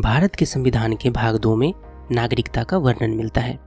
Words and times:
भारत 0.00 0.34
के 0.34 0.46
संविधान 0.46 0.94
के 0.96 1.10
भाग 1.10 1.36
दो 1.36 1.54
में 1.56 1.72
नागरिकता 2.12 2.62
का 2.62 2.76
वर्णन 2.76 3.10
मिलता 3.10 3.40
है, 3.40 3.58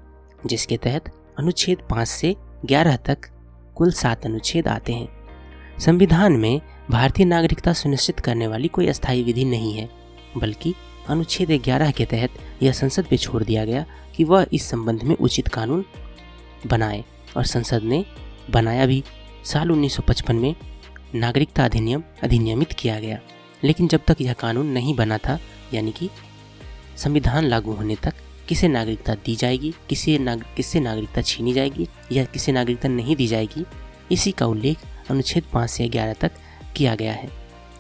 जिसके 0.46 0.78
तहत 0.78 1.12
अनुच्छेद 1.40 1.78
पाँच 1.90 2.08
से 2.08 2.36
ग्यारह 2.66 2.96
तक 2.98 3.28
कुल 3.76 3.92
सात 3.92 4.26
अनुच्छेद 4.26 4.68
आते 4.68 4.94
हैं। 4.94 5.78
संविधान 5.80 6.34
में 6.34 6.62
भारतीय 6.92 7.26
नागरिकता 7.26 7.74
सुनिश्चित 7.74 8.20
करने 8.20 8.48
वाली 8.48 8.68
कोई 8.68 8.88
अस्थायी 8.88 9.24
विधि 9.24 9.46
नहीं 9.46 9.74
है, 9.74 9.90
बल्कि 10.38 10.74
अनुच्छेद 11.10 11.52
ग्यारह 11.64 11.92
के 11.92 12.06
तहत 12.06 12.64
यह 12.64 12.72
संसद 12.72 13.06
पे 13.06 13.18
छोड़ 13.18 13.44
दिया 13.44 13.66
गया 13.66 13.86
कि 14.16 14.24
वह 14.24 14.46
इस 14.54 14.70
संबंध 14.70 15.04
में 15.04 15.16
उचित 15.16 15.48
कानून 15.48 15.86
बनाए 16.68 17.04
और 17.38 17.46
संसद 17.46 17.84
ने 17.84 18.06
बनाया 18.50 18.86
भी। 18.86 19.04
साल 19.46 19.72
1955 19.72 20.36
में 20.36 20.56
नागरिकता 21.16 21.66
अधिनियम 21.66 22.04
अधिनियमित 22.24 22.72
किया 22.72 23.00
गया, 23.00 23.20
लेकिन 23.64 23.88
जब 23.88 24.02
तक 24.08 24.22
यह 24.22 24.34
कानून 24.34 24.68
नहीं 24.68 24.96
बना 24.96 25.18
था 25.18 25.40
यानी 25.74 25.92
कि 25.92 26.10
संविधान 26.98 27.46
लागू 27.46 27.74
होने 27.74 27.96
तक 27.96 28.14
किसे 28.48 28.68
नागरिकता 28.68 29.14
दी 29.16 29.36
जाएगी, 29.36 29.74
किसे 29.90 30.18
नाग, 30.18 30.44
किससे 30.56 30.80
नागरिकता 30.80 31.22
छीनी 31.22 31.54
जाएगी 31.54 31.88
या 32.12 32.24
किसे 32.24 32.52
नागरिकता 32.52 32.90
नहीं 32.90 33.16
दी 33.16 33.28
जाएगी, 33.28 33.66
इसी 34.12 34.32
का 34.32 34.46
उल्लेख 34.46 34.78
अनुच्छेद 35.10 35.44
पाँच 35.54 35.70
से 35.70 35.88
ग्यारह 35.90 36.14
तक 36.14 36.32
किया 36.76 36.96
गया 36.96 37.14
है। 37.14 37.30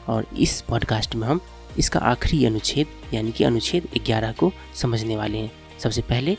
और 0.07 0.27
इस 0.39 0.61
पॉडकास्ट 0.61 1.15
में 1.15 1.27
हम 1.27 1.39
इसका 1.79 1.99
आखिरी 1.99 2.45
अनुच्छेद 2.45 3.13
यानी 3.13 3.31
कि 3.31 3.43
अनुच्छेद 3.43 3.87
ग्यारह 4.05 4.31
को 4.31 4.51
समझने 4.75 5.15
वाले 5.17 5.37
हैं। 5.37 5.51
सबसे 5.79 6.01
पहले 6.01 6.37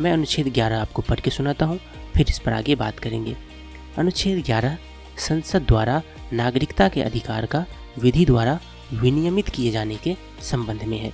मैं 0.00 0.12
अनुच्छेद 0.12 0.48
ग्यारह 0.48 0.80
आपको 0.80 1.02
पढ़ 1.02 1.20
के 1.20 1.30
सुनाता 1.30 1.66
हूँ, 1.66 1.78
फिर 2.14 2.26
इस 2.28 2.38
पर 2.38 2.52
आगे 2.52 2.74
बात 2.74 2.98
करेंगे। 2.98 3.36
अनुच्छेद 3.98 4.42
ग्यारह 4.44 4.78
संसद 5.18 5.62
द्वारा 5.62 6.02
नागरिकता 6.32 6.88
के 6.88 7.02
अधिकार 7.02 7.46
का 7.46 7.64
विधि 7.98 8.24
द्वारा 8.24 8.58
विनियमित 8.92 9.48
किए 9.48 9.70
जाने 9.70 9.96
के 9.96 10.16
संबंध 10.42 10.82
में 10.82 10.98
है। 10.98 11.12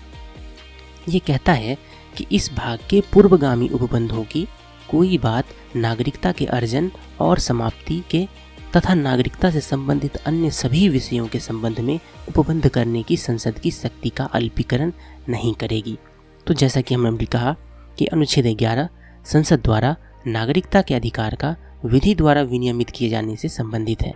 ये 1.09 1.19
कहता 1.19 1.53
है 1.53 1.79
कि 2.17 2.27
इस 2.33 2.53
भाग 2.55 2.79
के 2.91 3.01
पूर्वगामी 3.01 3.69
उपबंधों 3.69 4.25
की 4.25 4.47
कोई 4.91 5.19
बात 5.19 5.45
नागरिकता 5.77 6.33
के 6.33 6.47
अर्जन 6.47 6.91
और 7.21 7.39
समाप्ति 7.39 8.03
के 8.11 8.29
तथा 8.77 8.95
नागरिकता 8.95 9.51
से 9.51 9.61
संबंधित 9.61 10.17
अन्य 10.17 10.51
सभी 10.51 10.89
विषयों 10.89 11.27
के 11.27 11.39
संबंध 11.39 11.81
में 11.81 12.01
उपबंध 12.29 12.69
करने 12.69 13.03
की 13.03 13.17
संसद 13.17 13.59
की 13.59 13.71
शक्ति 13.71 14.09
का 14.09 14.25
अल्पीकरण 14.25 14.93
नहीं 15.29 15.55
करेगी। 15.55 15.99
तो 16.47 16.55
जैसा 16.55 16.81
कि 16.81 16.95
हमने 16.95 17.11
भी 17.11 17.27
कहा 17.27 17.57
कि 17.99 18.07
अनुच्छेद 18.07 18.47
ग्यारह 18.47 18.89
संसद 19.25 19.61
द्वारा 19.61 19.97
नागरिकता 20.27 20.83
के 20.83 20.95
अधिकार 20.95 21.35
का 21.35 21.57
विधि 21.85 22.15
द्वारा 22.15 22.43
विनियमित 22.43 22.91
किए 22.91 23.09
जाने 23.09 23.37
से 23.37 23.49
संबंधित 23.49 24.03
है। 24.03 24.15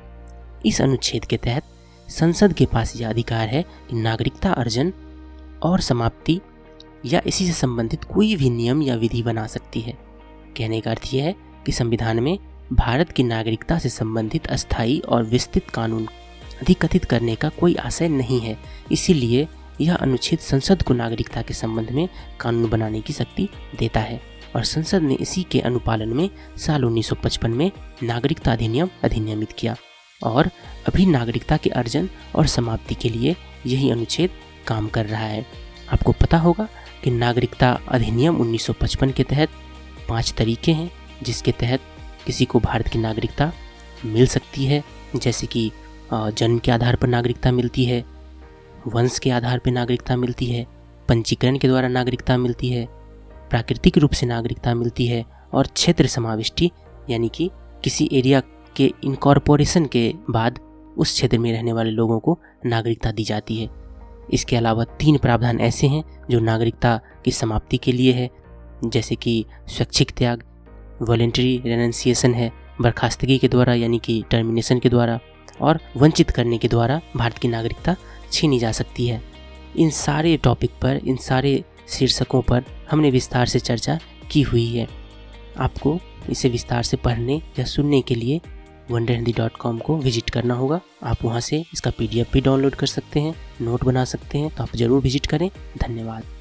इस 0.66 0.80
अनुच्छेद 0.80 1.24
के 1.24 1.36
तहत 1.36 1.62
संसद 2.08 2.52
के 2.52 2.66
पास 2.66 2.96
यह 2.96 3.08
अधिकार 3.08 3.48
है 3.48 3.62
कि 3.62 3.96
नागरिकता 3.96 4.52
अर्जन 4.52 4.92
और 5.62 5.80
समाप्ति 5.80 6.40
या 7.04 7.20
इसी 7.26 7.46
से 7.46 7.52
संबंधित 7.52 8.04
कोई 8.04 8.36
भी 8.36 8.50
नियम 8.50 8.82
या 8.82 8.94
विधि 8.94 9.22
बना 9.22 9.46
सकती 9.46 9.80
है। 9.80 9.92
कहने 10.56 10.80
का 10.80 10.90
अर्थ 10.90 11.14
यह 11.14 11.24
है 11.24 11.34
कि 11.66 11.72
संविधान 11.72 12.20
में 12.20 12.38
भारत 12.72 13.12
की 13.12 13.22
नागरिकता 13.22 13.78
से 13.78 13.88
संबंधित 13.88 14.46
अस्थायी 14.46 14.98
और 14.98 15.24
विस्तृत 15.24 15.70
कानून 15.70 16.06
अधिकथित 16.62 17.04
करने 17.04 17.34
का 17.34 17.48
कोई 17.48 17.74
आशय 17.74 18.08
नहीं 18.08 18.40
है। 18.40 18.58
इसीलिए 18.92 19.48
यह 19.80 19.94
अनुच्छेद 19.94 20.38
संसद 20.38 20.82
को 20.82 20.94
नागरिकता 20.94 21.42
के 21.42 21.54
संबंध 21.54 21.90
में 21.90 22.08
कानून 22.40 22.70
बनाने 22.70 23.00
की 23.00 23.12
शक्ति 23.12 23.48
देता 23.78 24.00
है 24.00 24.20
और 24.56 24.64
संसद 24.64 25.02
ने 25.02 25.14
इसी 25.14 25.42
के 25.42 25.60
अनुपालन 25.60 26.08
में 26.08 26.30
साल 26.56 26.84
1955 26.84 27.48
में 27.48 27.70
नागरिकता 28.02 28.52
अधिनियम 28.52 28.90
अधिनियमित 29.04 29.52
किया। 29.52 29.76
और 30.22 30.50
अभी 30.88 31.06
नागरिकता 31.06 31.56
के 31.56 31.70
अर्जन 31.70 32.08
और 32.34 32.46
समाप्ति 32.46 32.94
के 32.94 33.08
लिए 33.08 33.34
यही 33.66 33.90
अनुच्छेद 33.90 34.30
काम 34.66 34.88
कर 34.88 35.06
रहा 35.06 35.24
है। 35.24 35.44
आपको 35.92 36.12
पता 36.12 36.38
होगा 36.38 36.68
कि 37.04 37.10
नागरिकता 37.10 37.70
अधिनियम 37.88 38.36
1955 38.36 39.12
के 39.12 39.22
तहत 39.22 39.48
पाँच 40.08 40.32
तरीके 40.32 40.72
हैं, 40.72 40.90
जिसके 41.22 41.52
तहत 41.52 41.80
किसी 42.26 42.44
को 42.44 42.60
भारत 42.60 42.88
की 42.88 42.98
नागरिकता 42.98 43.52
मिल 44.04 44.26
सकती 44.26 44.64
है, 44.64 44.82
जैसे 45.16 45.46
कि 45.46 45.70
जन्म 46.12 46.58
के 46.58 46.70
आधार 46.70 46.96
पर 46.96 47.08
नागरिकता 47.08 47.52
मिलती 47.52 47.84
है, 47.84 48.04
वंश 48.86 49.18
के 49.18 49.30
आधार 49.30 49.58
पर 49.58 49.70
नागरिकता 49.70 50.16
मिलती 50.16 50.46
है, 50.46 50.66
पंजीकरण 51.08 51.58
के 51.58 51.68
द्वारा 51.68 51.88
नागरिकता 51.88 52.36
मिलती 52.36 52.68
है, 52.68 52.86
प्राकृतिक 53.50 53.98
रूप 53.98 54.12
से 54.12 54.26
नागरिकता 54.26 54.74
मिलती 54.74 55.06
है 55.06 55.24
और 55.54 55.66
क्षेत्र 55.66 56.06
समाविष्टि, 56.06 56.70
यानी 57.10 57.28
कि 57.28 57.50
किसी 57.84 58.08
एरिया 58.12 58.40
के 58.76 58.92
इनकॉर्पोरेशन 59.04 59.86
के 59.86 60.14
बाद 60.30 60.58
उस 60.98 61.12
क्षेत्र 61.12 61.38
में 61.38 61.52
रहने 61.52 61.72
वाले 61.72 61.90
लोगों 61.90 62.20
को 62.20 62.38
नागरिकता 62.66 63.10
दी 63.10 63.24
जाती 63.24 63.56
है। 63.56 63.68
इसके 64.32 64.56
अलावा 64.56 64.84
तीन 64.84 65.18
प्रावधान 65.18 65.60
ऐसे 65.60 65.86
हैं 65.86 66.04
जो 66.30 66.40
नागरिकता 66.40 67.00
की 67.24 67.30
समाप्ति 67.30 67.76
के 67.76 67.92
लिए 67.92 68.12
है, 68.12 68.30
जैसे 68.84 69.14
कि 69.14 69.44
स्वैच्छिक 69.68 70.10
त्याग 70.10 70.42
वॉलेंट्री 71.02 71.62
रेनेंसिएशन 71.66 72.34
है, 72.34 72.52
बर्खास्तगी 72.80 73.38
के 73.38 73.48
द्वारा 73.48 73.74
यानी 73.74 73.98
कि 73.98 74.24
टर्मिनेशन 74.30 74.78
के 74.78 74.88
द्वारा, 74.88 75.20
और 75.60 75.80
वंचित 75.96 76.30
करने 76.30 76.58
के 76.58 76.68
द्वारा 76.68 77.00
भारत 77.16 77.38
की 77.38 77.48
नागरिकता 77.48 77.96
छीनी 78.32 78.58
जा 78.58 78.72
सकती 78.72 79.06
है। 79.06 79.22
इन 79.76 79.90
सारे 79.90 80.36
टॉपिक 80.36 80.70
पर, 80.82 80.96
इन 80.96 81.16
सारे 81.16 81.64
शीर्षकों 81.88 82.42
पर 82.42 82.64
हमने 82.90 83.10
विस्तार 83.10 83.46
से 83.46 83.58
चर्चा 83.58 83.98
की 84.30 84.42
हुई 84.42 84.66
है। 84.66 84.88
आपको 85.58 85.98
इसे 86.30 86.48
विस्तार 86.48 86.82
से 86.82 86.96
पढ़ने 86.96 87.42
या 87.58 87.64
सुनने 87.64 88.00
के 88.00 88.14
लिए 88.14 88.40
वंडर 88.90 89.14
हिंदी 89.14 89.32
डॉट 89.32 89.56
कॉम 89.56 89.78
को 89.78 89.96
विज़िट 89.98 90.30
करना 90.30 90.54
होगा। 90.54 90.80
आप 91.02 91.24
वहाँ 91.24 91.40
से 91.40 91.64
इसका 91.72 91.90
पीडीएफ 91.98 92.32
भी 92.32 92.40
डाउनलोड 92.40 92.74
कर 92.74 92.86
सकते 92.86 93.20
हैं 93.20 93.34
नोट 93.60 93.84
बना 93.84 94.04
सकते 94.06 94.38
हैं 94.38 94.50
तो 94.50 94.62
आप 94.62 94.76
ज़रूर 94.76 95.02
विज़िट 95.02 95.26
करें। 95.26 95.50
धन्यवाद। 95.78 96.24